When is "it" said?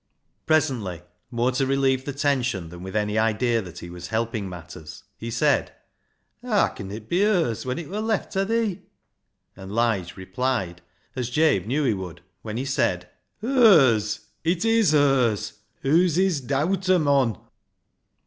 6.89-7.07, 7.77-7.87, 14.43-14.65